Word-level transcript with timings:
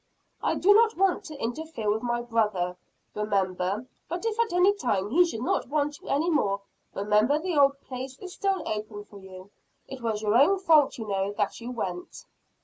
"I 0.41 0.55
do 0.55 0.73
not 0.73 0.97
want 0.97 1.25
to 1.25 1.39
interfere 1.39 1.87
with 1.91 2.01
my 2.01 2.23
brother, 2.23 2.75
remember; 3.13 3.85
but 4.09 4.25
if 4.25 4.39
at 4.39 4.51
any 4.51 4.73
time 4.73 5.11
he 5.11 5.23
should 5.25 5.43
not 5.43 5.69
want 5.69 5.99
you 6.01 6.07
any 6.07 6.27
more, 6.27 6.61
remember 6.95 7.37
the 7.37 7.55
old 7.55 7.79
place 7.81 8.17
is 8.17 8.33
still 8.33 8.63
open 8.67 9.03
for 9.05 9.19
you. 9.19 9.51
It 9.87 10.01
was 10.01 10.23
your 10.23 10.33
own 10.33 10.57
fault, 10.57 10.97
you 10.97 11.07
know, 11.07 11.33
that 11.33 11.61
you 11.61 11.69
went." 11.69 12.25